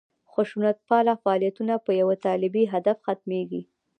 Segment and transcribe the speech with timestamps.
[0.31, 3.61] خشونتپاله فعالیتونه په یوه طالبي هدف ختمېږي.